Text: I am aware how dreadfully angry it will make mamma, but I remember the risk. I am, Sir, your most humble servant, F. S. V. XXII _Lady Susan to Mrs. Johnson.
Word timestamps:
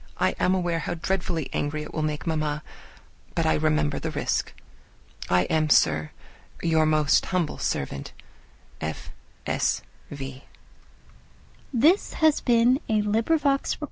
I 0.17 0.31
am 0.39 0.55
aware 0.55 0.79
how 0.79 0.95
dreadfully 0.95 1.47
angry 1.53 1.83
it 1.83 1.93
will 1.93 2.01
make 2.01 2.25
mamma, 2.25 2.63
but 3.35 3.45
I 3.45 3.53
remember 3.53 3.99
the 3.99 4.09
risk. 4.09 4.51
I 5.29 5.43
am, 5.43 5.69
Sir, 5.69 6.09
your 6.59 6.87
most 6.87 7.27
humble 7.27 7.59
servant, 7.59 8.11
F. 8.81 9.11
S. 9.45 9.83
V. 10.09 10.45
XXII 11.77 11.91
_Lady 11.91 11.99
Susan 11.99 12.79
to 12.87 12.93
Mrs. 13.03 13.41
Johnson. 13.43 13.79